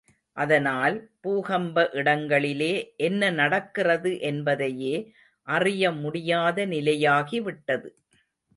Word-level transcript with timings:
அதனால், 0.37 0.95
பூகம்ப 1.23 1.83
இடங்களிலே 1.91 2.71
என்ன 3.01 3.29
நடக்கிறது 3.31 4.19
என்பதையே 4.21 4.95
அறிய 5.47 5.91
முடியாத 6.01 6.65
நிலையாகி 6.65 7.41
விட்டது. 7.41 7.89